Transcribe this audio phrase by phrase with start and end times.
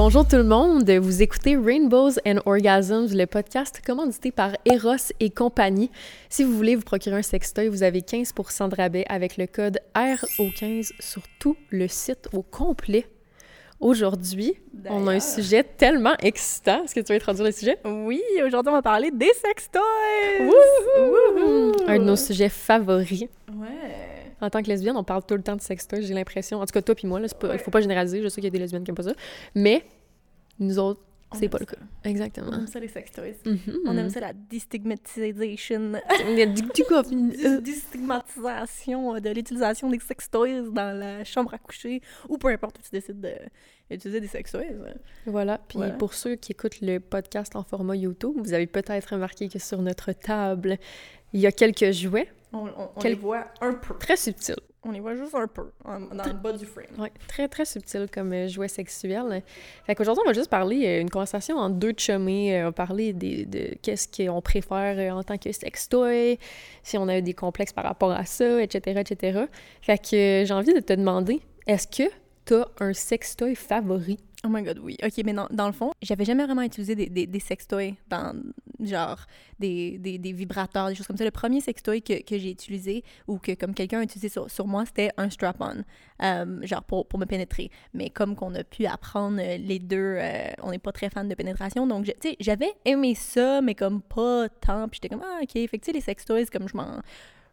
[0.00, 5.28] Bonjour tout le monde, vous écoutez Rainbows and Orgasms, le podcast commandité par Eros et
[5.28, 5.90] compagnie.
[6.28, 9.80] Si vous voulez vous procurer un sextoy, vous avez 15% de rabais avec le code
[9.96, 13.06] RO15 sur tout le site au complet.
[13.80, 14.54] Aujourd'hui,
[14.88, 16.84] on a un sujet tellement excitant.
[16.84, 17.78] Est-ce que tu veux introduire le sujet?
[17.84, 19.82] Oui, aujourd'hui, on va parler des sextoys!
[21.88, 23.26] Un de nos sujets favoris.
[23.48, 23.66] Ouais.
[24.40, 26.60] En tant que lesbienne, on parle tout le temps de sextoys, j'ai l'impression.
[26.60, 28.22] En tout cas, toi puis moi, il faut pas généraliser.
[28.22, 29.14] Je sais qu'il y a des lesbiennes qui aiment pas ça.
[29.56, 29.82] Mais
[30.58, 31.00] nous autres,
[31.34, 31.76] c'est pas le cas.
[32.04, 32.48] Exactement.
[32.52, 33.34] On aime ça, les sextoys.
[33.44, 33.58] Mhm.
[33.86, 35.92] On aime ça, la destigmatisation.
[37.44, 42.82] Euh, Destigmatisation de l'utilisation des sextoys dans la chambre à coucher ou peu importe où
[42.82, 43.20] tu décides
[43.90, 44.74] d'utiliser des sextoys.
[45.26, 45.58] Voilà.
[45.68, 45.94] Puis Voilà.
[45.94, 49.82] pour ceux qui écoutent le podcast en format YouTube, vous avez peut-être remarqué que sur
[49.82, 50.78] notre table,
[51.32, 53.94] il y a quelques jouets On, on- on Quel- les voit un peu.
[53.98, 54.56] très subtils.
[54.84, 56.86] On les voit juste un peu en- dans le bas du frame.
[56.98, 59.42] Ouais, très, très subtil comme euh, jouet sexuel.
[59.84, 62.72] Fait qu'aujourd'hui, on va juste parler, euh, une conversation en deux chumés, euh, on va
[62.72, 66.38] parler des- de qu'est-ce qu'on préfère en tant que sextoy,
[66.84, 69.40] si on a eu des complexes par rapport à ça, etc., etc.
[69.82, 72.08] Fait que j'ai envie de te demander, est-ce que
[72.44, 74.18] t'as un sextoy favori?
[74.44, 74.96] Oh my god, oui.
[75.02, 78.40] Ok, mais dans, dans le fond, j'avais jamais vraiment utilisé des, des, des sextoys dans,
[78.78, 79.18] genre,
[79.58, 81.24] des, des, des vibrateurs, des choses comme ça.
[81.24, 84.68] Le premier sextoy que, que j'ai utilisé ou que comme quelqu'un a utilisé sur, sur
[84.68, 85.82] moi, c'était un strap-on,
[86.22, 87.72] euh, genre pour, pour me pénétrer.
[87.94, 91.28] Mais comme qu'on a pu apprendre euh, les deux, euh, on n'est pas très fan
[91.28, 94.88] de pénétration, donc, tu sais, j'avais aimé ça, mais comme pas tant.
[94.88, 95.68] Puis j'étais comme, ah, ok.
[95.68, 97.00] Fait les sextoys, comme je m'en...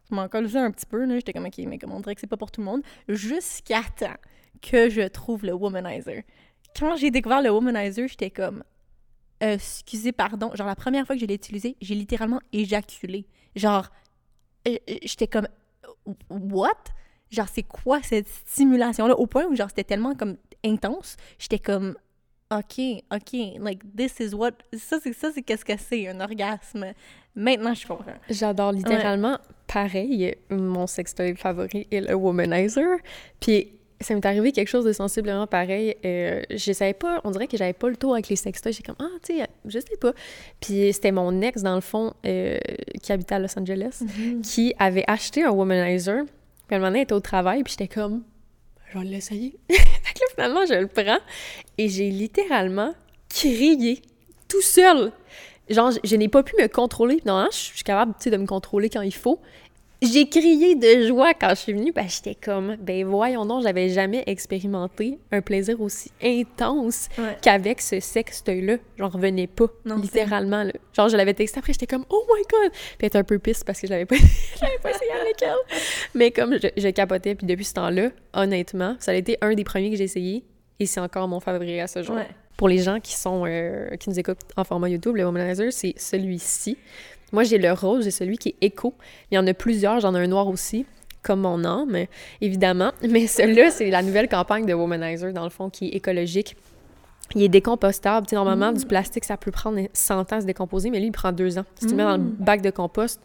[0.08, 1.16] Je un petit peu, là.
[1.16, 2.82] J'étais comme, ok, mais comme on dirait que c'est pas pour tout le monde.
[3.08, 4.14] Jusqu'à temps
[4.62, 6.22] que je trouve le womanizer
[6.78, 8.62] quand j'ai découvert le womanizer, j'étais comme
[9.42, 13.26] euh, excusez pardon, genre la première fois que je l'ai utilisé, j'ai littéralement éjaculé.
[13.54, 13.88] Genre
[14.66, 15.48] euh, euh, j'étais comme
[16.30, 16.84] what?
[17.30, 21.58] Genre c'est quoi cette stimulation là au point où genre c'était tellement comme intense, j'étais
[21.58, 21.96] comme
[22.50, 22.80] OK,
[23.12, 26.92] OK, like this is what ça c'est ça c'est qu'est-ce que c'est un orgasme.
[27.34, 28.14] Maintenant je comprends.
[28.30, 30.34] J'adore littéralement pareil.
[30.48, 32.98] Mon sextoy favori est le womanizer.
[33.40, 35.96] Puis ça m'est arrivé quelque chose de sensiblement pareil.
[36.04, 38.72] Euh, je savais pas, on dirait que j'avais pas le tour avec les sextoys.
[38.72, 40.12] J'étais comme, ah, tu sais, je sais pas.
[40.60, 42.58] Puis c'était mon ex, dans le fond, euh,
[43.02, 44.02] qui habitait à Los Angeles,
[44.42, 46.24] qui avait acheté un womanizer.
[46.66, 48.22] Puis à un moment donné, elle était au travail, puis j'étais comme,
[48.92, 49.58] je vais l'essayer.
[49.70, 51.18] fait que là, finalement, je le prends.
[51.78, 52.94] Et j'ai littéralement
[53.28, 54.02] crié
[54.48, 55.12] tout seul.
[55.68, 57.20] Genre, je, je n'ai pas pu me contrôler.
[57.24, 59.40] Normalement, je suis capable, tu sais, de me contrôler quand il faut.
[60.02, 63.88] J'ai crié de joie quand je suis venue, ben j'étais comme, ben voyons donc, j'avais
[63.88, 67.36] jamais expérimenté un plaisir aussi intense Ouais.
[67.40, 68.76] qu'avec ce sextoy-là.
[68.98, 70.64] J'en revenais pas, Non, littéralement.
[70.64, 70.72] Là.
[70.92, 72.72] Genre, je l'avais texté après, j'étais comme, oh my god!
[72.72, 74.16] Puis elle était un peu pisse parce que je l'avais pas,
[74.82, 75.78] pas essayé avec elle.
[76.14, 79.64] Mais comme je, je capotais, puis depuis ce temps-là, honnêtement, ça a été un des
[79.64, 80.44] premiers que j'ai essayé,
[80.78, 82.16] et c'est encore mon favori à ce jour.
[82.16, 82.28] Ouais.
[82.58, 85.94] Pour les gens qui sont euh, qui nous écoutent en format YouTube, le Womanizer, c'est
[85.98, 86.76] celui-ci.
[87.32, 88.94] Moi, j'ai le rose, j'ai celui qui est éco.
[89.30, 90.86] Il y en a plusieurs, j'en ai un noir aussi,
[91.22, 92.06] comme mon âme,
[92.40, 92.92] évidemment.
[93.08, 96.56] Mais celui-là, c'est la nouvelle campagne de Womanizer, dans le fond, qui est écologique.
[97.34, 98.26] Il est décompostable.
[98.26, 101.06] Tu sais, normalement, du plastique, ça peut prendre 100 ans à se décomposer, mais lui,
[101.06, 101.64] il prend deux ans.
[101.74, 103.20] Si tu le mets dans le bac de compost,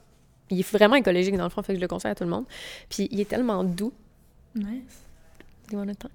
[0.49, 2.31] il est vraiment écologique, dans le fond, fait que je le conseille à tout le
[2.31, 2.45] monde.
[2.89, 3.93] Puis, il est tellement doux.
[4.55, 5.05] Nice.
[5.71, 6.11] Do you wanna touch?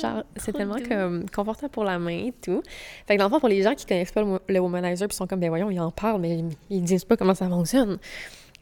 [0.00, 0.88] Genre, c'est tellement doux.
[0.88, 2.62] comme confortable pour la main et tout.
[3.06, 5.06] Fait que dans le fond, pour les gens qui connaissent pas le, wo- le womanizer,
[5.08, 7.98] puis sont comme, ben voyons, ils en parlent, mais ils disent pas comment ça fonctionne.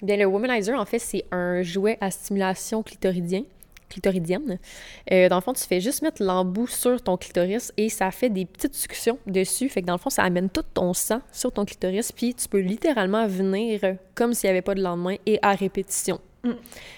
[0.03, 3.43] Bien, le womanizer, en fait, c'est un jouet à stimulation clitoridien,
[3.89, 4.59] clitoridienne.
[5.13, 8.29] Euh, dans le fond, tu fais juste mettre l'embout sur ton clitoris et ça fait
[8.31, 9.69] des petites suctions dessus.
[9.69, 12.49] Fait que dans le fond, ça amène tout ton sang sur ton clitoris, puis tu
[12.49, 13.81] peux littéralement venir
[14.15, 16.19] comme s'il n'y avait pas de lendemain et à répétition.
[16.47, 16.57] Mm.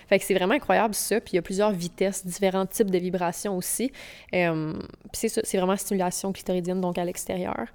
[0.09, 1.21] Fait que c'est vraiment incroyable ça.
[1.21, 3.93] Puis il y a plusieurs vitesses, différents types de vibrations aussi.
[4.35, 7.67] Euh, puis c'est ça, c'est vraiment stimulation clitoridienne, donc à l'extérieur.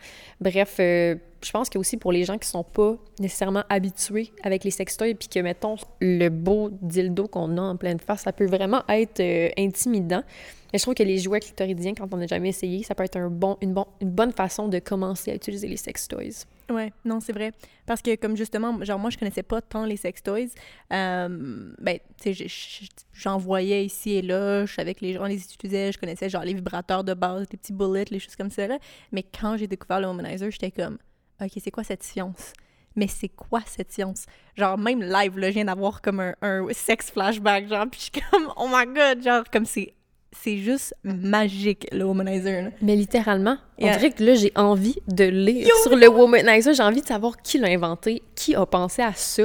[0.42, 4.64] Bref, euh, je pense que aussi pour les gens qui sont pas nécessairement habitués avec
[4.64, 8.48] les sextoys, puis que, mettons, le beau dildo qu'on a en pleine face, ça peut
[8.48, 10.24] vraiment être euh, intimidant.
[10.72, 13.18] Mais je trouve que les jouets clitoridiens, quand on n'a jamais essayé, ça peut être
[13.18, 16.46] une, une bonne façon de commencer à utiliser les sextoys.
[16.70, 17.52] Ouais, non, c'est vrai.
[17.86, 20.50] Parce que, comme justement, genre, moi, je connaissais pas tant les sextoys.
[20.92, 24.66] Euh, ben, tu sais, je- je- j'en voyais ici et là.
[24.66, 25.92] Je savais que les gens les utilisaient.
[25.92, 28.68] Je connaissais, genre, les vibrateurs de base, les petits bullets, les choses comme ça.
[29.12, 30.98] Mais quand j'ai découvert le womanizer, j'étais comme,
[31.42, 32.54] OK, c'est quoi cette science?
[32.96, 34.26] Mais c'est quoi cette science?
[34.56, 38.04] Genre, même live, là, je viens d'avoir comme un, un sex flashback, genre, puis je
[38.20, 39.94] suis comme, oh my god, genre, comme c'est.
[40.36, 42.64] C'est juste magique, le womanizer.
[42.64, 42.70] là.
[42.82, 43.98] Mais littéralement, on Yeah.
[43.98, 46.74] dirait que là, j'ai envie de lire sur le womanizer.
[46.74, 49.44] J'ai envie de savoir qui l'a inventé, qui a pensé à ça,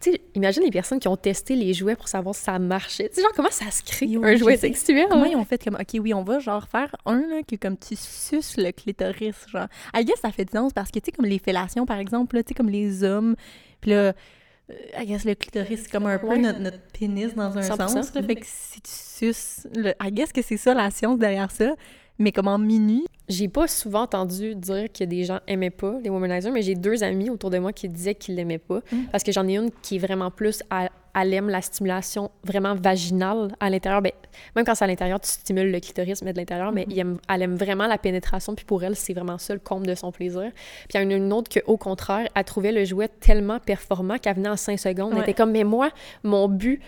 [0.00, 3.08] tu sais, imagine les personnes qui ont testé les jouets pour savoir si ça marchait.
[3.08, 5.06] Tu sais, genre, comment ça se crée, Yo, un jouet sexuel?
[5.08, 7.76] Comment ils ont fait comme, OK, oui, on va genre faire un, là, que comme
[7.76, 9.68] tu suces le clitoris, genre.
[9.94, 12.34] I guess ça fait du sens parce que, tu sais, comme les fellations, par exemple,
[12.34, 13.36] là, tu sais, comme les hommes,
[13.80, 14.12] puis là,
[14.98, 17.88] I guess le clitoris, c'est comme un peu notre, notre pénis dans un 100%.
[17.88, 18.22] sens, là.
[18.22, 21.74] Fait que si tu suces, le, I guess que c'est ça la science derrière ça,
[22.18, 23.06] mais comme en minuit.
[23.28, 27.02] J'ai pas souvent entendu dire que des gens aimaient pas les womanizers, mais j'ai deux
[27.02, 28.80] amis autour de moi qui disaient qu'ils l'aimaient pas.
[28.92, 29.04] Mm.
[29.10, 32.74] Parce que j'en ai une qui est vraiment plus à elle aime la stimulation vraiment
[32.74, 34.00] vaginale à l'intérieur.
[34.02, 34.12] Ben,
[34.56, 37.42] même quand c'est à l'intérieur, tu stimules le clitoris, mais de l'intérieur, mais aime- elle
[37.42, 40.50] aime vraiment la pénétration, puis pour elle, c'est vraiment ça le comble de son plaisir.
[40.88, 43.58] Puis il y en a une autre que, au contraire, elle trouvait le jouet tellement
[43.60, 45.10] performant qu'elle venait en 5 secondes.
[45.12, 45.22] Elle Ouais.
[45.24, 45.90] était comme, mais moi,
[46.24, 46.80] mon but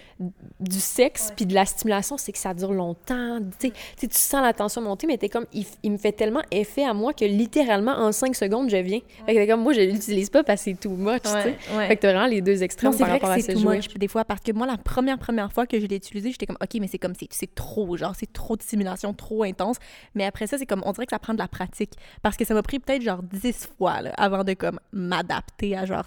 [0.60, 3.38] du sexe puis de la stimulation, c'est que ça dure longtemps.
[3.60, 5.98] Tu sais, tu sais, tu sens la tension monter, mais t'es comme, il, il me
[5.98, 9.00] fait tellement effet à moi que littéralement, en 5 secondes, je viens.
[9.26, 11.54] Fait que comme, moi, je l'utilise pas parce que c'est too much, ouais.
[11.88, 13.76] Fait que t'as vraiment les deux extrêmes par rapport à ce jouet.
[13.76, 16.46] much des fois parce que moi la première première fois que je l'ai utilisé, j'étais
[16.46, 19.76] comme OK, mais c'est comme c'est trop genre c'est trop de stimulation, trop intense.
[20.14, 22.44] Mais après ça, c'est comme on dirait que ça prend de la pratique parce que
[22.44, 26.04] ça m'a pris peut-être genre 10 fois là, avant de comme m'adapter à genre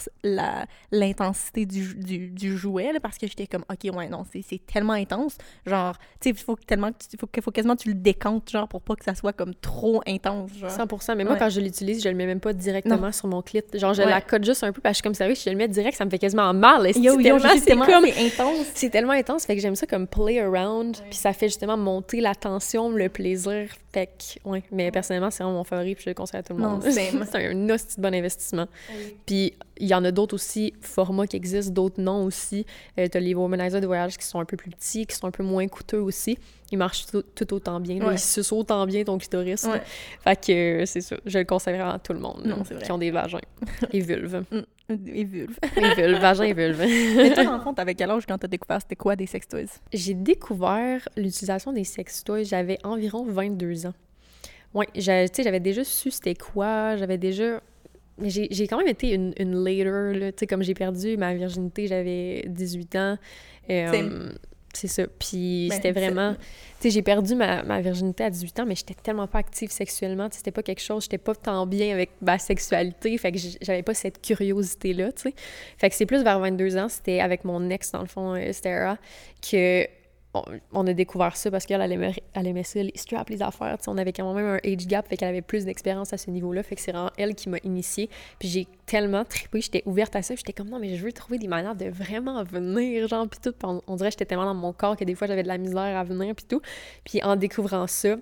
[0.92, 4.94] l'intensité du, du, du jouet là, parce que j'étais comme OK, ouais non, c'est tellement
[4.94, 8.50] intense, genre tu sais, il faut tellement que tu- faut, faut quasiment tu le décantes
[8.50, 10.72] genre pour pas que ça soit comme trop intense genre.
[10.72, 11.40] 100 Mais moi, Ouais.
[11.40, 13.62] quand je l'utilise, je le mets même pas directement sur mon clit.
[13.74, 14.10] Genre, je Ouais.
[14.10, 15.68] la cote juste un peu parce que je suis comme sérieux, si je le mets
[15.68, 16.88] direct, ça me fait quasiment mal.
[16.96, 18.12] Yo, yo, je c'est tellement, comme...
[18.12, 18.66] c'est intense.
[18.74, 22.22] C'est tellement intense, fait que j'aime ça comme play around, puis ça fait justement monter
[22.22, 23.70] la tension, le plaisir.
[23.94, 24.64] Fait que, ouais.
[24.72, 26.84] Mais personnellement, c'est vraiment mon favori, puis je le conseille à tout le monde.
[26.90, 28.68] c'est un hostie de bon investissement.
[29.26, 32.66] Puis il y en a d'autres aussi, formats qui existent, d'autres non aussi.
[33.00, 35.32] Euh, T'as les womanizers de voyage qui sont un peu plus petits, qui sont un
[35.32, 36.38] peu moins coûteux aussi.
[36.72, 37.98] Ils marchent tout, tout autant bien.
[38.06, 38.16] Ouais.
[38.16, 39.64] Ils sucent autant bien ton clitoris.
[39.64, 39.82] Ouais.
[40.24, 41.16] Fait que euh, c'est ça.
[41.26, 43.40] Je le conseille vraiment à tout le monde Non, là, qui ont des vagins
[43.92, 44.44] et vulves.
[44.90, 45.58] Et vulve.
[45.76, 46.80] Et vulves, vagin et vulve.
[47.18, 49.48] Mais toi, dans le fond, t'avais quel âge quand t'as découvert c'était quoi des sex
[49.48, 49.66] toys?
[49.94, 53.94] J'ai découvert l'utilisation des sextoys, j'avais environ 22 ans.
[54.96, 57.62] J'ai- tu sais, j'avais déjà su c'était quoi, j'avais déjà...
[58.20, 61.36] Mais j'ai quand même été une, une later, là, tu sais, comme j'ai perdu ma
[61.36, 63.18] virginité, j'avais 18 ans.
[63.70, 64.32] euh.
[64.78, 65.04] C'est ça.
[65.20, 66.36] Puis Ben, c'était vraiment...
[66.80, 69.72] Tu sais, j'ai perdu ma, ma virginité à 18 ans, mais j'étais tellement pas active
[69.72, 73.82] sexuellement, c'était pas quelque chose, j'étais pas tant bien avec ma sexualité, fait que j'avais
[73.82, 75.34] pas cette curiosité-là, tu sais.
[75.80, 78.54] Fait que c'est plus vers 22 ans, c'était avec mon ex, dans le fond, euh,
[78.54, 78.98] Stara,
[79.42, 79.88] que
[80.74, 83.78] on, a découvert ça parce qu'elle elle aimait, elle ça, les straps, les affaires.
[83.78, 86.18] tu sais, on avait quand même un age gap, fait qu'elle avait plus d'expérience à
[86.18, 86.64] ce niveau-là.
[86.64, 88.10] Fait que c'est vraiment elle qui m'a initiée.
[88.40, 90.36] Puis j'ai tellement trippé, j'étais ouverte à ça.
[90.36, 93.54] J'étais comme non, mais je veux trouver des manières de vraiment venir, genre, puis tout.
[93.64, 95.98] On dirait que j'étais tellement dans mon corps que des fois j'avais de la misère
[95.98, 96.62] à venir, puis tout.
[97.04, 98.16] Puis en découvrant ça,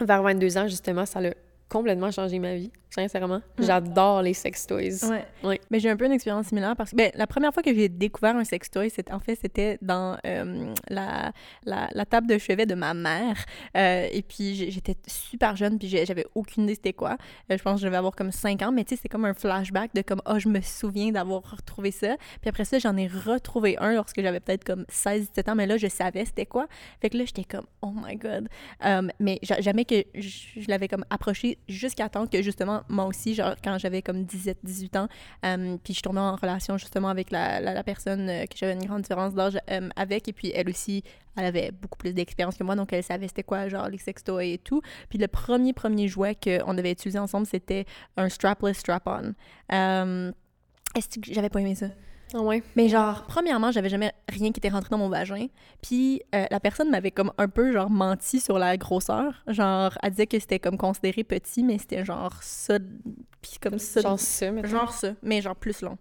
[0.00, 1.34] vers 22 ans, justement, ça l'a
[1.68, 3.40] complètement changé ma vie, sincèrement.
[3.58, 5.08] J'adore les sex toys.
[5.08, 5.24] Ouais.
[5.42, 5.60] Ouais.
[5.70, 7.88] Mais j'ai un peu une expérience similaire parce que ben, la première fois que j'ai
[7.88, 11.32] découvert un sextoy, en fait c'était dans euh, la,
[11.64, 13.36] la, la table de chevet de ma mère.
[13.76, 17.16] Euh, et puis j'étais super jeune puis j'avais aucune idée c'était quoi.
[17.50, 19.24] Euh, je pense que je devais avoir comme 5 ans, mais tu sais c'est comme
[19.24, 22.16] un flashback de comme oh je me souviens d'avoir retrouvé ça.
[22.40, 25.66] Puis après ça j'en ai retrouvé un lorsque j'avais peut-être comme 16 17 ans, mais
[25.66, 26.66] là je savais c'était quoi.
[27.00, 28.48] Fait que là j'étais comme oh my god.
[28.84, 33.06] Euh, mais ja- jamais que je, je l'avais comme approché jusqu'à temps que justement moi
[33.06, 35.08] aussi genre quand j'avais comme 17 18 ans
[35.44, 38.84] euh, puis je tombais en relation justement avec la, la, personne euh, que j'avais une
[38.84, 41.02] grande différence d'âge euh, avec et puis elle aussi
[41.36, 44.52] elle avait beaucoup plus d'expérience que moi donc elle savait c'était quoi genre les sextoys
[44.52, 44.82] et tout.
[45.08, 49.34] Puis le premier premier jouet qu'on avait utilisé ensemble c'était un strapless strap-on.
[49.70, 51.86] Est-ce que j'avais pas aimé ça?
[52.34, 52.62] Ah ouais.
[52.76, 55.46] mais genre, premièrement, j'avais jamais rien qui était rentré dans mon vagin.
[55.82, 59.42] Puis euh, la personne m'avait comme un peu genre menti sur la grosseur.
[59.46, 62.78] Genre, elle disait que c'était comme considéré petit, mais c'était genre ça.
[63.40, 64.00] Puis comme ça.
[64.00, 65.98] Genre ça, mais genre ça, mais genre plus long.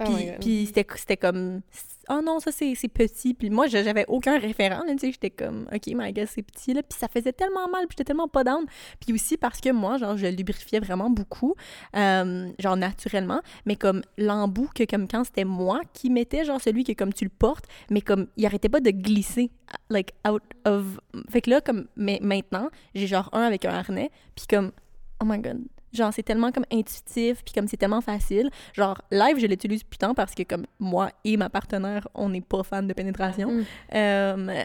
[0.00, 1.60] Oh Puis, c'était comme,
[2.08, 3.34] oh non, ça c'est, petit.
[3.34, 6.82] Puis moi, j'avais aucun référent, tu sais, j'étais comme, ok, my God, c'est petit, là.
[6.82, 8.64] Puis ça faisait tellement mal, puis j'étais tellement pas down.
[9.00, 11.54] Puis aussi parce que moi, genre, je lubrifiais vraiment beaucoup,
[11.96, 16.84] euh, genre naturellement, mais comme l'embout que comme quand c'était moi qui mettais, genre celui
[16.84, 19.50] que comme tu le portes, mais comme il arrêtait pas de glisser,
[19.90, 20.84] like out of.
[21.30, 24.72] Fait que là, comme, mais maintenant, j'ai genre un avec un harnais, puis comme,
[25.20, 25.62] oh my God.
[25.92, 28.50] Genre, c'est tellement comme intuitif, puis comme c'est tellement facile.
[28.72, 32.62] Genre, live, je l'utilise putain parce que comme moi et ma partenaire, on n'est pas
[32.62, 33.50] fan de pénétration.
[33.50, 33.64] Mm.
[33.94, 34.62] Euh,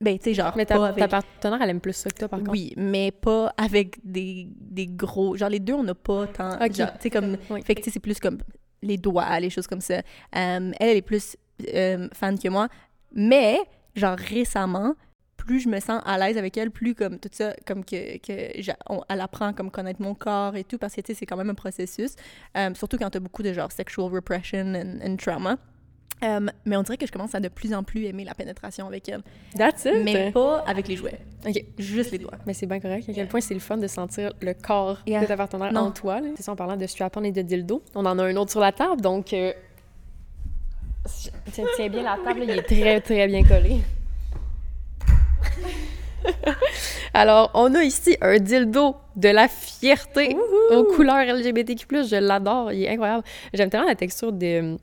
[0.00, 0.98] ben, tu sais, genre, Mais ta, avec...
[0.98, 2.52] ta partenaire, elle aime plus ça que toi, par contre.
[2.52, 5.36] Oui, mais pas avec des, des gros...
[5.36, 6.54] Genre, les deux, on n'a pas tant...
[6.54, 6.72] Ok.
[6.72, 7.36] genre, Tu sais, comme...
[7.50, 7.62] Oui.
[7.62, 8.38] Fait que, c'est plus comme
[8.80, 9.94] les doigts, les choses comme ça.
[9.94, 10.00] Euh,
[10.32, 11.36] elle, elle est plus
[11.74, 12.68] euh, fan que moi.
[13.12, 13.58] Mais,
[13.96, 14.94] genre, récemment,
[15.48, 18.60] plus je me sens à l'aise avec elle, plus comme tout ça, comme que, que
[18.88, 21.36] on- elle apprend comme connaître mon corps et tout, parce que, tu sais, c'est quand
[21.36, 22.14] même un processus.
[22.56, 25.56] Euh, surtout quand t'as beaucoup de, genre, sexual repression and, and trauma.
[26.24, 28.86] Euh, mais on dirait que je commence à de plus en plus aimer la pénétration
[28.88, 29.22] avec elle.
[29.56, 30.02] That's it.
[30.04, 31.20] Mais pas avec les jouets.
[31.46, 31.64] OK.
[31.78, 32.38] Juste les doigts.
[32.44, 33.08] Mais c'est bien correct.
[33.08, 35.20] À quel point c'est le fun de sentir le corps Yeah.
[35.20, 35.80] de ta partenaire Non.
[35.82, 36.20] en toi.
[36.36, 37.82] C'est ça, en parlant de strap-on et de dildo.
[37.94, 39.32] On en a un autre sur la table, donc...
[39.32, 39.52] euh,
[41.52, 43.78] Tiens, tiens bien la table, là, il est très, très bien collé.
[47.14, 50.36] Alors, on a ici un dildo de la fierté
[50.70, 51.86] aux couleurs LGBTQ+.
[52.04, 53.24] Je l'adore, il est incroyable.
[53.54, 54.76] J'aime tellement la texture de,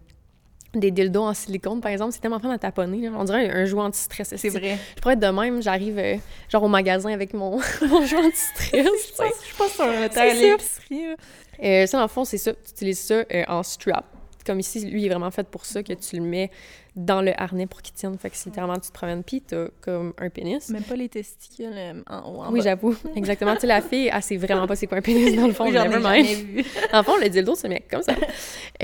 [0.74, 2.14] des dildos en silicone, par exemple.
[2.14, 3.10] C'est tellement fun à taponner.
[3.10, 3.12] là.
[3.18, 4.34] On dirait un, un jouet anti-stress.
[4.38, 4.78] C'est vrai.
[4.96, 6.16] Je pourrais être de même, j'arrive euh,
[6.50, 7.52] genre au magasin avec mon,
[7.88, 8.86] mon jouet anti-stress.
[9.16, 9.24] sais.
[9.52, 11.16] Je pense sur un à l'épicerie.
[11.64, 12.54] Euh, ça, dans le fond, c'est ça.
[12.54, 14.06] Tu utilises ça euh, en strap.
[14.46, 16.52] Comme ici, lui, il est vraiment fait pour ça, que tu le mets
[16.96, 18.18] dans le harnais pour qu'il tienne.
[18.18, 20.70] Fait que si littéralement tu te promènes, puis t'as comme un pénis.
[20.70, 22.96] Même pas les testicules euh, en haut, en Oui, j'avoue.
[23.16, 23.56] Exactement.
[23.56, 25.66] tu sais, la fille, elle sait vraiment pas c'est quoi un pénis dans le fond.
[25.66, 26.64] Oui, j'en ai jamais vu.
[26.94, 28.16] Le fond, le dildo se met comme ça.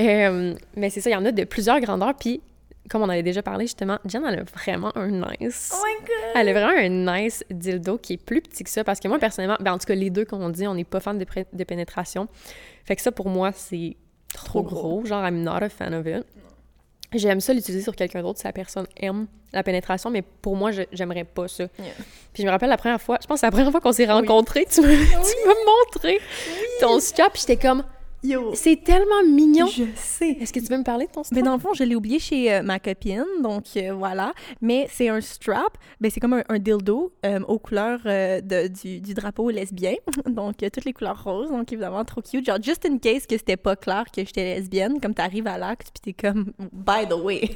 [0.00, 2.14] Euh, mais c'est ça, il y en a de plusieurs grandeurs.
[2.14, 2.40] Puis,
[2.88, 5.70] comme on avait déjà parlé, justement, Jen, elle a vraiment un nice.
[5.74, 6.32] Oh my god!
[6.34, 9.18] Elle a vraiment un nice dildo qui est plus petit que ça parce que moi,
[9.18, 11.64] personnellement, ben, en tout cas, les deux, comme on dit, on n'est pas fan de
[11.64, 12.26] pénétration.
[12.84, 13.96] Fait que ça, pour moi, c'est
[14.34, 14.80] trop Trop gros.
[15.00, 15.04] gros.
[15.06, 16.24] Genre, I'm not a fan of it.
[17.14, 20.70] J'aime ça l'utiliser sur quelqu'un d'autre si la personne aime la pénétration, mais pour moi,
[20.92, 21.64] j'aimerais pas ça.
[21.78, 21.92] Yeah.
[22.32, 23.92] Puis je me rappelle la première fois, je pense que c'est la première fois qu'on
[23.92, 24.88] s'est rencontrés, tu m'as
[25.94, 26.18] montré
[26.80, 27.84] ton strap, puis j'étais comme,
[28.24, 28.52] Yo!
[28.54, 29.66] c'est tellement mignon.
[29.66, 30.30] Je sais.
[30.40, 31.36] Est-ce que tu veux me parler de ton strap?
[31.36, 34.32] Mais dans le fond, je l'ai oublié chez euh, ma copine, donc euh, voilà.
[34.60, 39.00] Mais c'est un strap, ben c'est comme un, un dildo euh, aux couleurs de- du,
[39.00, 39.94] du drapeau lesbien,
[40.26, 42.46] donc toutes les couleurs roses, donc évidemment trop cute.
[42.46, 45.88] Genre, just in case que c'était pas clair que j'étais lesbienne, comme t'arrives à l'acte,
[45.92, 47.50] puis t'es comme, by the way.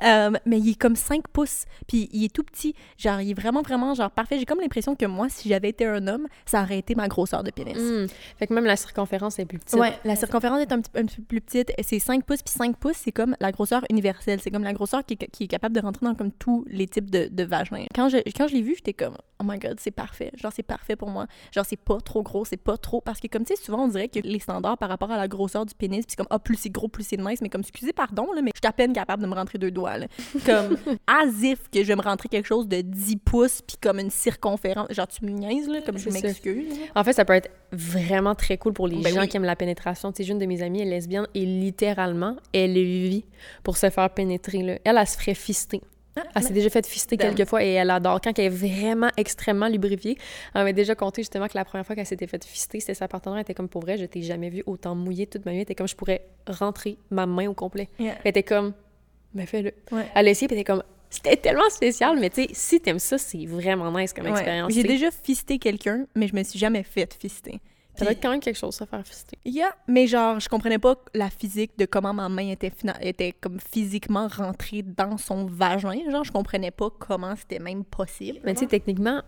[0.46, 2.74] Mais il est comme 5 pouces, puis il est tout petit.
[2.98, 4.38] Genre, il est vraiment, vraiment, genre, parfait.
[4.38, 7.44] J'ai comme l'impression que moi, si j'avais été un homme, ça aurait été ma grosseur
[7.44, 7.76] de pénis.
[7.76, 8.06] Hmm.
[8.38, 9.78] Fait que même la circonférence est plus petite.
[9.78, 11.72] Ouais, la circonférence est un petit, un petit peu plus petite.
[11.82, 14.40] C'est 5 pouces, puis 5 pouces, c'est comme la grosseur universelle.
[14.40, 16.86] C'est comme la grosseur qui est, qui est capable de rentrer dans comme tous les
[16.86, 17.86] types de, de vagins.
[17.94, 20.30] Quand je, quand je l'ai vu, j'étais comme, oh my god, c'est parfait.
[20.36, 21.26] Genre, c'est parfait pour moi.
[21.52, 23.00] Genre, c'est pas trop gros, c'est pas trop.
[23.00, 25.28] Parce que, comme tu sais, souvent, on dirait que les standards par rapport à la
[25.28, 27.40] grosseur du pénis, puis c'est comme, ah, plus c'est gros, plus c'est nice.
[27.40, 29.70] Mais comme, excusez, pardon, là, mais je suis à peine capable de me rentrer deux
[29.70, 30.06] doigts, là.
[30.46, 30.76] Comme,
[31.06, 34.10] as if que je vais me rentrer quelque chose de 10 pouces, puis comme une
[34.10, 34.88] circonférence.
[34.90, 36.66] Genre, tu me niaises, là, comme je m'excuse.
[36.94, 39.28] En fait, ça peut être vraiment très cool pour les Ben gens oui.
[39.28, 40.12] qui aiment la pénétration.
[40.12, 43.24] Tu sais, une de mes amies est lesbienne et littéralement, elle vit
[43.62, 44.62] pour se faire pénétrer.
[44.62, 44.78] Là.
[44.84, 45.80] Elle, elle se ferait fister.
[46.16, 48.20] Ah, Elle s'est déjà fait fister quelques fois et elle adore.
[48.20, 50.16] Quand elle est vraiment extrêmement lubrifiée,
[50.54, 53.06] elle m'avait déjà conté justement que la première fois qu'elle s'était fait fister, c'était sa
[53.06, 53.36] partenaire.
[53.36, 55.58] Elle était comme pour vrai, je t'ai jamais vu autant mouillée toute ma vie.
[55.58, 57.88] Elle était comme je pourrais rentrer ma main au complet.
[58.00, 58.16] Yeah.
[58.24, 58.72] Elle était comme,
[59.34, 59.72] mais fais-le.
[59.92, 60.06] Ouais.
[60.14, 62.98] Elle a essayé, puis elle était comme, c'était tellement spécial, mais tu sais, si t'aimes
[62.98, 64.32] ça, c'est vraiment nice comme Ouais.
[64.32, 64.72] expérience.
[64.72, 67.60] J'ai déjà fisté quelqu'un, mais je me suis jamais fait fister.
[68.00, 69.38] Ça doit être quand même quelque chose, ça, faire fister.
[69.44, 73.32] Yeah, mais genre, je comprenais pas la physique de comment ma main était, fina- était
[73.40, 76.10] comme physiquement rentrée dans son vagin.
[76.10, 78.40] Genre, je comprenais pas comment c'était même possible.
[78.44, 79.22] Mais tu sais, techniquement,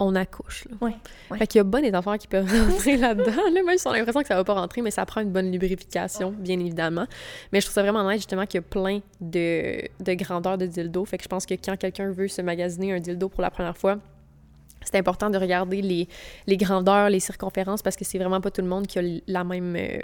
[0.00, 0.64] on accouche.
[0.68, 0.76] Là.
[0.80, 0.96] Ouais,
[1.30, 1.38] ouais.
[1.38, 3.30] Fait qu'il y a bon des enfants qui peuvent rentrer là-dedans.
[3.52, 5.30] Là, même si on a l'impression que ça va pas rentrer, mais ça prend une
[5.30, 7.06] bonne lubrification, bien évidemment.
[7.52, 10.66] Mais je trouve ça vraiment nice, justement, qu'il y a plein de, de grandeurs de
[10.66, 11.04] dildo.
[11.04, 13.76] Fait que je pense que quand quelqu'un veut se magasiner un dildo pour la première
[13.76, 13.98] fois,
[14.84, 16.08] c'est important de regarder les,
[16.46, 19.44] les grandeurs, les circonférences, parce que c'est vraiment pas tout le monde qui a la
[19.44, 19.98] même, euh,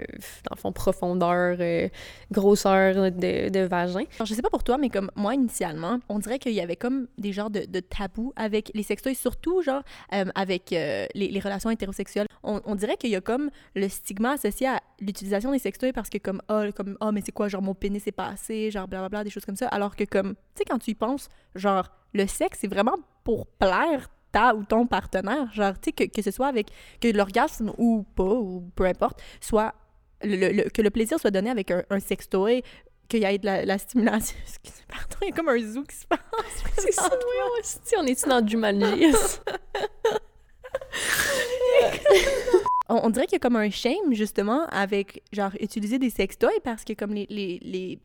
[0.56, 1.88] fond, profondeur, euh,
[2.30, 4.04] grosseur de, de vagin.
[4.18, 6.76] Genre, je sais pas pour toi, mais comme moi, initialement, on dirait qu'il y avait
[6.76, 9.82] comme des genres de, de tabous avec les sextoys, surtout, genre,
[10.14, 12.26] euh, avec euh, les, relations hétérosexuelles.
[12.42, 16.10] On, on dirait qu'il y a comme le stigma associé à l'utilisation des sextoys parce
[16.10, 18.88] que, comme, ah, comme, ah, mais c'est quoi, genre, mon pénis est pas assez, genre,
[18.88, 19.68] blablabla, des choses comme ça.
[19.68, 23.46] Alors que, comme, tu sais, quand tu y penses, genre, le sexe, c'est vraiment pour
[23.46, 25.52] plaire ta ou ton partenaire.
[25.52, 26.68] Genre, tu sais, que, que ce soit avec,
[27.00, 29.74] que l'orgasme ou pas, ou peu importe, soit,
[30.22, 32.62] le, le- que le plaisir soit donné avec un, un sextoy,
[33.08, 34.36] qu'il y ait de la, la stimulation.
[34.46, 36.20] Excusez, pardon, il y a comme un zoo qui se passe.
[36.78, 37.78] C'est ça, oui, aussi.
[37.98, 39.12] On est-tu dans du Jumanji?
[42.88, 46.58] On, on dirait qu'il y a comme un shame, justement, avec, genre, utiliser des sextoys
[46.64, 48.00] parce que, comme, les, les, les,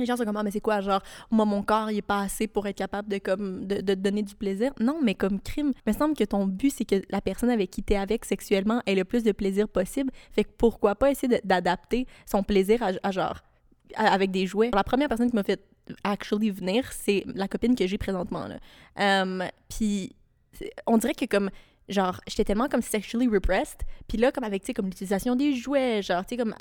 [0.00, 2.20] les gens sont comme, ah, mais c'est quoi, genre, moi, mon corps, il est pas
[2.20, 4.72] assez pour être capable de, comme, de, de donner du plaisir?
[4.80, 7.70] Non, mais comme crime, il me semble que ton but, c'est que la personne avec
[7.70, 10.10] qui t'es avec sexuellement ait le plus de plaisir possible.
[10.32, 13.42] Fait que pourquoi pas essayer d'adapter son plaisir à, genre,
[13.96, 14.70] avec des jouets?
[14.74, 15.62] La première personne qui m'a fait
[16.04, 19.48] actually venir, c'est la copine que j'ai présentement, là.
[19.68, 20.14] Puis
[20.86, 21.50] on dirait que comme
[21.88, 25.54] genre j'étais tellement comme sexually repressed puis là comme avec tu sais comme l'utilisation des
[25.54, 26.54] jouets genre tu sais comme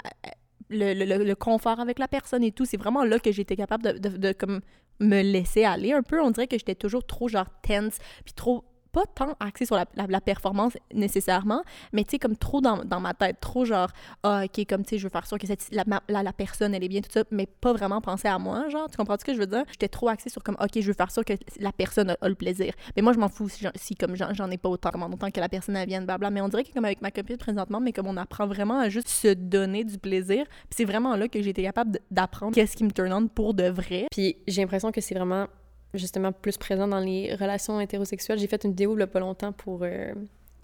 [0.69, 2.65] le, le, confort avec la personne et tout.
[2.65, 4.61] C'est vraiment là que j'étais capable de, de, de, comme
[4.99, 6.21] me laisser aller un peu.
[6.21, 8.63] On dirait que j'étais toujours trop genre tense puis trop
[8.97, 11.61] pas tant axé sur la, performance nécessairement,
[11.93, 13.89] mais tu sais, comme trop dans, ma tête, trop genre,
[14.23, 17.01] ah, ok, comme tu sais, je veux faire sûr que la, personne, elle est bien,
[17.01, 19.45] tout ça, mais pas vraiment penser à moi, genre, tu comprends ce que je veux
[19.45, 19.63] dire?
[19.69, 22.33] J'étais trop axée sur comme, ok, je veux faire sûr que la personne a, le
[22.33, 22.73] plaisir.
[22.95, 25.49] Mais moi, je m'en fous si, si comme j'en ai pas autant, autant que la
[25.49, 26.31] personne, elle vienne, blabla.
[26.31, 28.89] Mais on dirait que comme avec ma copine présentement, mais comme on apprend vraiment à
[28.89, 32.75] juste se donner du plaisir, puis c'est vraiment là que j'ai été capable d'apprendre qu'est-ce
[32.75, 34.07] qui me turn on pour de vrai.
[34.11, 35.47] Puis j'ai l'impression que c'est vraiment
[35.93, 38.39] justement plus présent dans les relations hétérosexuelles.
[38.39, 40.13] J'ai fait une vidéo il n'y a pas longtemps pour euh,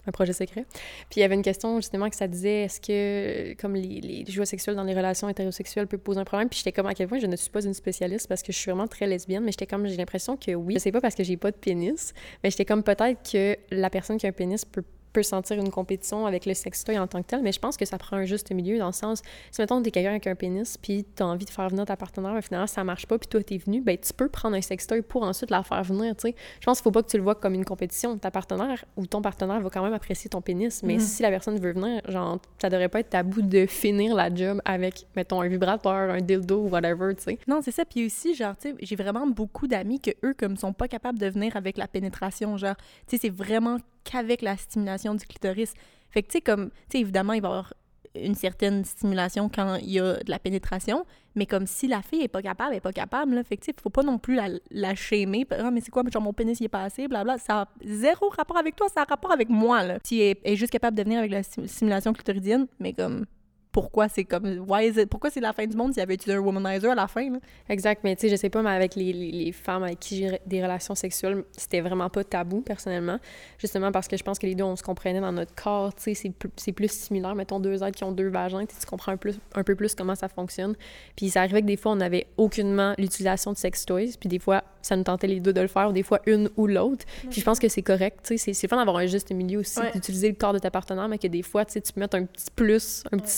[0.06, 0.66] un projet secret.
[1.10, 4.24] Puis il y avait une question justement que ça disait est-ce que comme les, les
[4.28, 6.48] jouets sexuels dans les relations hétérosexuelles peut poser un problème?
[6.48, 8.58] Puis j'étais comme à quel point je ne suis pas une spécialiste parce que je
[8.58, 10.74] suis vraiment très lesbienne, mais j'étais comme j'ai l'impression que oui.
[10.74, 12.12] Je sais pas parce que j'ai pas de pénis,
[12.42, 14.84] mais j'étais comme peut-être que la personne qui a un pénis peut
[15.14, 17.86] peut sentir une compétition avec le sextoy en tant que tel, mais je pense que
[17.86, 20.76] ça prend un juste milieu dans le sens, si mettons t'es quelqu'un avec un pénis,
[20.76, 23.42] puis t'as envie de faire venir ta partenaire, mais finalement ça marche pas, puis toi
[23.42, 26.34] t'es venu, ben tu peux prendre un sextoy pour ensuite la faire venir, tu sais.
[26.60, 28.18] Je pense qu'il faut pas que tu le vois comme une compétition.
[28.18, 31.00] Ta partenaire ou ton partenaire va quand même apprécier ton pénis, mais mm.
[31.00, 34.60] si la personne veut venir, genre, ça devrait pas être tabou de finir la job
[34.64, 37.38] avec, mettons, un vibrateur, un dildo ou whatever, tu sais.
[37.46, 37.84] Non, c'est ça.
[37.84, 41.18] Puis aussi, genre, tu sais, j'ai vraiment beaucoup d'amis que eux, comme, sont pas capables
[41.18, 45.74] de venir avec la pénétration, genre, tu sais, c'est vraiment qu'avec la stimulation du clitoris.
[46.10, 47.74] Fait que, tu sais, comme, tu sais, évidemment, il va y avoir
[48.14, 52.22] une certaine stimulation quand il y a de la pénétration, mais comme si la fille
[52.22, 53.42] est pas capable, elle est pas capable, là.
[53.42, 54.90] Fait que, tu sais, faut pas non plus la, la.
[54.90, 57.38] Ah, mais c'est quoi, genre, mon pénis, il est pas assez, blabla.
[57.38, 59.98] Ça a zéro rapport avec toi, ça a rapport avec moi, là.
[60.00, 63.26] Tu es, est juste capable de venir avec la stimulation clitoridienne, mais comme,
[63.74, 66.14] pourquoi c'est comme why is it, pourquoi c'est la fin du monde s'il y avait
[66.14, 67.38] utilisé un womanizer à la fin là?
[67.68, 70.40] Exact, mais tu sais je sais pas mais avec les, les, femmes avec qui j'ai
[70.46, 73.18] des relations sexuelles, c'était vraiment pas tabou personnellement,
[73.58, 76.02] justement parce que je pense que les deux on se comprenait dans notre corps, tu
[76.04, 79.10] sais c'est plus, c'est plus similaire mettons deux êtres qui ont deux vagins, tu comprends
[79.10, 80.76] un, plus, un peu plus comment ça fonctionne.
[81.16, 84.38] Puis ça arrivait que des fois on avait aucunement l'utilisation de sex toys, puis des
[84.38, 87.06] fois ça nous tentait les deux de le faire, ou des fois une ou l'autre.
[87.28, 89.80] Puis je pense que c'est correct, tu sais c'est fun d'avoir un juste milieu aussi,
[89.94, 92.16] d'utiliser le corps de ta partenaire mais que des fois tu sais tu peux mettre
[92.16, 93.32] un petit plus, un petit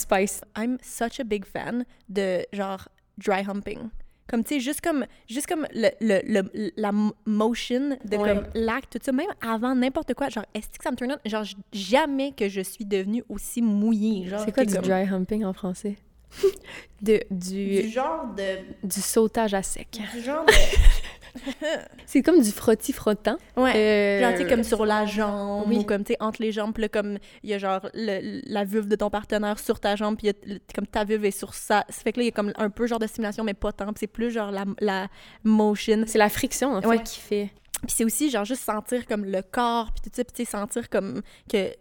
[0.56, 3.90] I'm such a big fan de genre dry humping.
[4.28, 6.90] Comme, tu sais, juste comme, juste comme le, le, la
[7.26, 10.28] motion de comme l'acte, tout ça, même avant n'importe quoi.
[10.28, 11.28] Genre, est-ce que ça me turn on?
[11.28, 14.28] Genre, jamais que je suis devenue aussi mouillée.
[14.44, 15.96] C'est quoi du dry humping en français?
[17.02, 18.86] de, du, du genre de...
[18.86, 20.00] Du sautage à sec.
[20.12, 20.52] Du genre de...
[22.06, 23.36] c'est comme du frotti-frottant.
[23.56, 23.76] Ouais.
[23.76, 26.72] Euh, genre, tu sais, comme sur la jambe ou comme, tu sais, entre les jambes.
[26.72, 30.16] Puis là, comme, il y a genre la vulve de ton partenaire sur ta jambe,
[30.16, 30.32] puis
[30.74, 31.84] comme ta vulve est sur ça.
[31.88, 33.72] Ça fait que là, il y a comme un peu genre de stimulation, mais pas
[33.72, 33.86] tant.
[33.86, 35.08] Puis c'est plus genre la, la
[35.44, 36.04] motion.
[36.06, 37.50] C'est la friction, en fait, qui fait.
[37.82, 40.50] Puis c'est aussi genre juste sentir comme le corps, puis tout ça, puis tu sais,
[40.50, 41.72] sentir comme que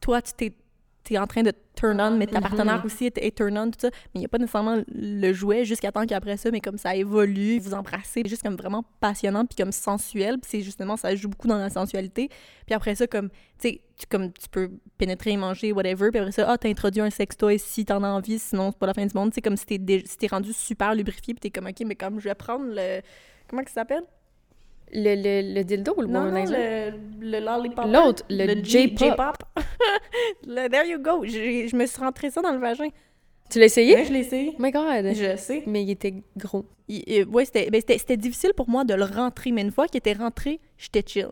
[0.00, 0.52] toi, tu t'es
[1.04, 2.42] t'es en train de turn on, mais ta mhm.
[2.42, 3.90] partenaire aussi est, turn on, tout ça.
[3.92, 6.96] Mais il n'y a pas nécessairement le jouet jusqu'à temps qu'après ça, mais comme ça
[6.96, 11.28] évolue, vous embrassez, juste comme vraiment passionnant, puis comme sensuel, puis c'est justement, ça joue
[11.28, 12.28] beaucoup dans la sensualité.
[12.66, 16.50] Puis après ça, comme, tu sais, comme tu peux pénétrer, manger, whatever, puis après ça,
[16.50, 19.14] ah, t'as introduit un sextoy si t'en as envie, sinon c'est pas la fin du
[19.14, 19.34] monde.
[19.34, 22.28] Sais, comme si t'es, si rendu super lubrifié, puis t'es comme, OK, mais comme je
[22.28, 23.00] vais prendre le...
[23.46, 24.04] Comment ça s'appelle?
[24.92, 27.86] Le, le, le, dildo ou le non, non, le, le lollipop.
[27.86, 29.42] L'autre, le, J-pop.
[30.46, 31.24] there you go.
[31.24, 32.88] Je, je me suis rentré ça dans le vagin.
[33.50, 33.96] Tu l'as essayé?
[33.96, 34.54] Oui, je l'ai essayé.
[34.56, 35.14] Oh my God!
[35.14, 35.64] Je sais.
[35.66, 36.64] Mais il était gros.
[36.88, 40.12] Oui, ouais, ben, c'était difficile pour moi de le rentrer, mais une fois qu'il était
[40.12, 41.28] rentré, j'étais chill.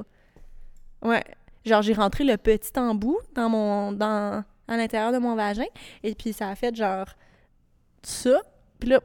[1.03, 1.23] Ouais.
[1.65, 3.93] Genre, j'ai rentré le petit embout dans mon...
[3.93, 5.67] dans à l'intérieur de mon vagin,
[6.03, 7.07] et puis ça a fait genre
[8.03, 8.41] ça,
[8.79, 9.01] puis là,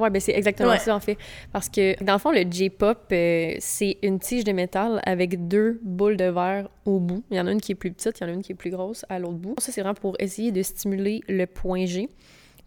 [0.00, 1.16] oui, ben c'est exactement ça, en fait.
[1.52, 5.80] Parce que, dans le fond, le J-pop, euh, c'est une tige de métal avec deux
[5.82, 7.22] boules de verre au bout.
[7.30, 8.52] Il y en a une qui est plus petite, il y en a une qui
[8.52, 9.54] est plus grosse à l'autre bout.
[9.58, 12.08] Ça, c'est vraiment pour essayer de stimuler le point G.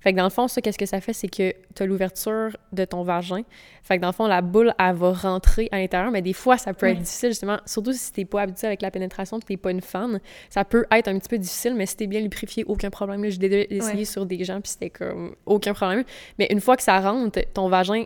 [0.04, 1.13] Fait que dans le fond, ça, qu'est-ce que ça fait?
[1.13, 3.44] C'est que tu as l'ouverture de ton vagin.
[3.84, 6.58] Fait que dans le fond, la boule, elle va rentrer à l'intérieur, mais des fois,
[6.58, 9.56] ça peut être difficile, justement, surtout si t'es pas habitué avec la pénétration que t'es
[9.56, 10.20] pas une fan.
[10.50, 13.24] Ça peut être un petit peu difficile, mais si t'es bien lubrifié, aucun problème.
[13.30, 16.04] J'ai déjà essayé sur des gens, puis c'était comme aucun problème.
[16.38, 18.04] Mais une fois que ça rentre, ton vagin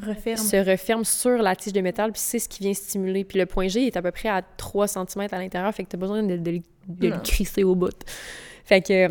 [0.00, 3.24] se referme sur la tige de métal, puis c'est ce qui vient stimuler.
[3.24, 5.88] Puis le point G est à peu près à 3 cm à l'intérieur, fait que
[5.88, 8.04] t'as besoin de, de, le crisser au bout.
[8.64, 9.10] Fait que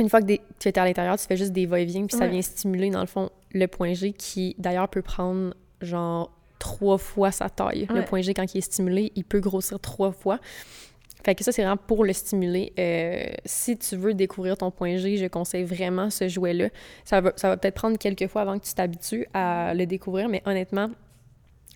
[0.00, 0.26] une fois que
[0.58, 3.06] tu es à l'intérieur, tu fais juste des va-et-vient, puis ça vient stimuler, dans le
[3.06, 7.86] fond, le point G qui, d'ailleurs, peut prendre genre trois fois sa taille.
[7.92, 10.38] Le point G, quand il est stimulé, il peut grossir trois fois.
[11.24, 12.72] Fait que ça, c'est vraiment pour le stimuler.
[12.78, 16.68] Euh, si tu veux découvrir ton point G, je conseille vraiment ce jouet-là.
[17.04, 20.28] Ça va, ça va peut-être prendre quelques fois avant que tu t'habitues à le découvrir,
[20.28, 20.90] mais honnêtement,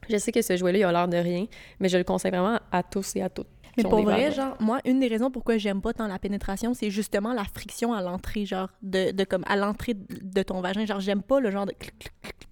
[0.08, 1.46] je sais que ce jouet-là, il a l'air de rien,
[1.78, 3.46] mais je le conseille vraiment à tous et à toutes.
[3.76, 6.90] Mais pour vrai, genre, moi, une des raisons pourquoi j'aime pas tant la pénétration, c'est
[6.90, 10.86] justement la friction à l'entrée, genre, de, de comme à l'entrée de ton vagin.
[10.86, 11.74] Genre, j'aime pas le genre de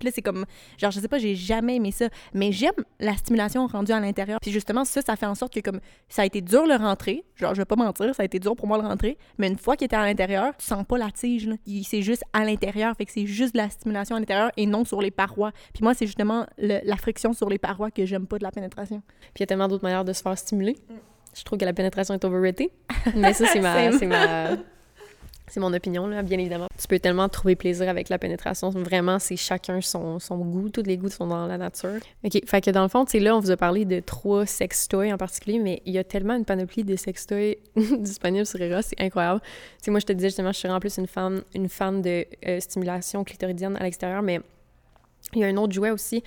[0.05, 0.45] là, c'est comme,
[0.79, 4.39] genre, je sais pas, j'ai jamais aimé ça, mais j'aime la stimulation rendue à l'intérieur.
[4.41, 7.25] Puis justement, ça, ça fait en sorte que comme ça a été dur le rentrer,
[7.35, 9.59] genre, je vais pas mentir, ça a été dur pour moi le rentrer, mais une
[9.59, 11.57] fois qu'il était à l'intérieur, tu sens pas la tige, là.
[11.85, 14.85] C'est juste à l'intérieur, fait que c'est juste de la stimulation à l'intérieur et non
[14.85, 15.53] sur les parois.
[15.73, 19.03] Puis moi, c'est justement la friction sur les parois que j'aime pas de la pénétration.
[19.21, 20.77] Puis il y a tellement d'autres manières de se faire stimuler.
[21.35, 22.69] Je trouve que la pénétration est overrated.
[23.15, 24.57] Mais ça, c'est ma, c'est ma,
[25.47, 26.69] c'est mon opinion, là, bien évidemment.
[26.81, 28.71] Tu peux tellement trouver plaisir avec la pénétration.
[28.71, 30.71] Vraiment, c'est chacun son, son goût.
[30.71, 31.99] Tous les goûts sont dans la nature.
[32.25, 34.47] OK, fait que dans le fond, tu sais, là, on vous a parlé de trois
[34.47, 38.83] sextoys en particulier, mais il y a tellement une panoplie de sextoys disponibles sur Eros,
[38.83, 39.41] c'est incroyable.
[39.43, 42.01] Tu sais, moi, je te disais justement, je suis en plus une fan, une fan
[42.01, 44.41] de euh, stimulation clitoridienne à l'extérieur, mais
[45.35, 46.23] il y a un autre jouet aussi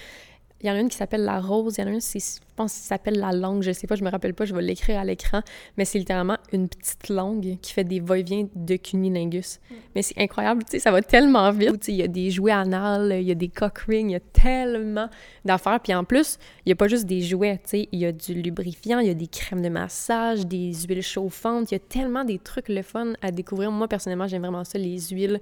[0.61, 2.19] il y en a une qui s'appelle la rose, il y en a une, je
[2.55, 4.99] pense, qui s'appelle la langue, je sais pas, je me rappelle pas, je vais l'écrire
[4.99, 5.41] à l'écran,
[5.77, 9.59] mais c'est littéralement une petite langue qui fait des va-et-vient de cunilingus.
[9.69, 9.75] Mm.
[9.95, 11.87] Mais c'est incroyable, tu sais, ça va tellement vite.
[11.87, 14.19] Il y a des jouets anal, il y a des cock rings, il y a
[14.19, 15.09] tellement
[15.45, 15.79] d'affaires.
[15.79, 18.11] Puis en plus, il y a pas juste des jouets, tu sais, il y a
[18.11, 21.79] du lubrifiant, il y a des crèmes de massage, des huiles chauffantes, il y a
[21.79, 23.71] tellement des trucs le fun à découvrir.
[23.71, 25.39] Moi, personnellement, j'aime vraiment ça, les huiles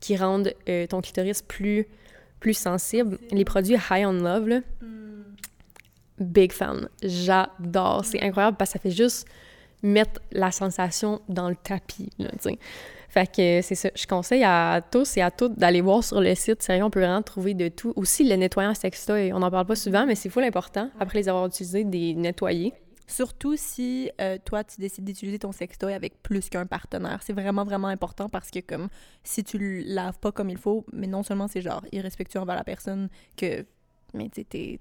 [0.00, 1.86] qui rendent euh, ton clitoris plus
[2.44, 4.60] plus sensible, les produits High on Love, là,
[6.18, 6.90] big fan.
[7.02, 8.04] J'adore.
[8.04, 9.26] C'est incroyable parce que ça fait juste
[9.82, 12.28] mettre la sensation dans le tapis, là,
[13.08, 13.88] Fait que c'est ça.
[13.94, 16.62] Je conseille à tous et à toutes d'aller voir sur le site.
[16.62, 17.94] Sérieux, on peut vraiment trouver de tout.
[17.96, 19.32] Aussi, le nettoyant sextoy.
[19.32, 22.74] On n'en parle pas souvent, mais c'est fou l'important, après les avoir utilisés, des nettoyer.
[23.06, 27.20] Surtout si euh, toi, tu décides d'utiliser ton sextoy avec plus qu'un partenaire.
[27.22, 28.88] C'est vraiment, vraiment important parce que comme
[29.22, 32.56] si tu le laves pas comme il faut, mais non seulement c'est genre irrespectueux envers
[32.56, 33.64] la personne que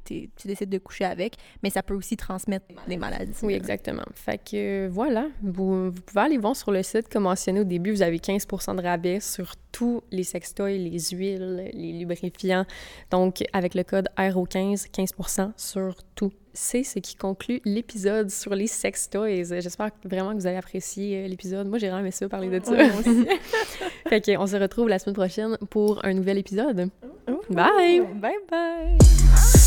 [0.05, 3.33] tu décides de coucher avec, mais ça peut aussi transmettre des maladies.
[3.41, 4.03] Oui, exactement.
[4.13, 8.01] Fait que voilà, vous, pouvez aller voir sur le site, comme mentionné au début, vous
[8.01, 12.65] avez 15% de rabais sur tous les sextoys, les huiles, les lubrifiants.
[13.12, 18.68] Donc, avec le code RO15, 15 sur tout c'est ce qui conclut l'épisode sur les
[18.68, 19.60] sex toys.
[19.60, 21.68] J'espère vraiment que vous avez apprécié euh, l'épisode.
[21.68, 22.74] Moi, j'ai vraiment aimé ça, parler de ça.
[24.10, 26.89] fait qu'on se retrouve la semaine prochaine pour un nouvel épisode.
[27.50, 28.02] Bye!
[28.22, 29.62] Bye bye!